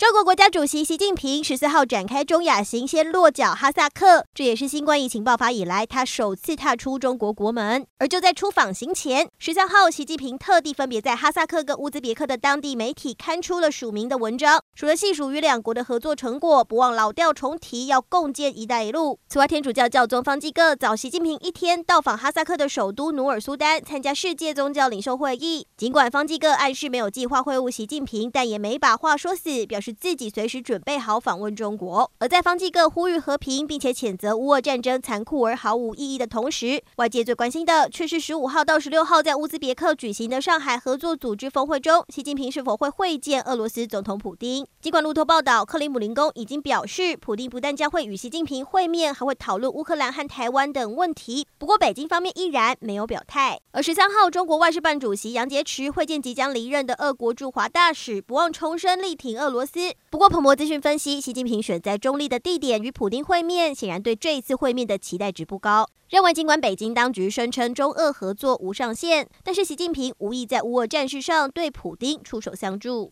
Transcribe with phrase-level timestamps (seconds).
[0.00, 7.86] 中国国家主席习近平十四号展开中亚行，先落脚哈萨克，这也是新冠疫情爆发以来他首次踏出中国国门。
[7.98, 19.18] 而就在出访行前，十三号，习近平特地分别在哈萨克跟乌兹别克的当地媒体刊出了署名的文章，除了细数与两国的合作成果，不忘老调重提要共建“一带一路”。
[19.28, 25.66] 此外，天主教教宗方济各早习近平一天到访哈萨克的首都努尔苏丹，参加世界宗教领袖会议。
[25.76, 29.89] 尽管方济各暗示没有计划会晤习近平，但也没把话说死，表示。
[29.92, 32.10] 自己随时准备好访问中国。
[32.18, 44.66] 而在方济各呼吁和平，并且谴责乌俄战争残酷而毫无意义的同时，外界最关心的却是十五号到十六号在乌兹别克举行的上海合作组织峰会中，习近平是否会会见俄罗斯总统普丁？
[44.80, 51.46] 尽管路透报道，克里姆林宫已经表示，普丁不但将会与习近平会面，还会讨论乌克兰和台湾等问题。
[51.58, 53.60] 不过，北京方面依然没有表态。
[53.72, 59.79] 而十三号，中国外事办主席杨洁篪会见即将离任的俄国驻华大使，不忘重申力挺俄罗斯。
[60.10, 65.86] 不过，彭博资讯分析，习近平选在中立的地点与普丁会面，显然对这一次会面的期待值不高。
[66.08, 73.08] 认为，尽管北京当局声称中俄合作无上限，但是习近平无意在乌俄战事上对普丁出手相助。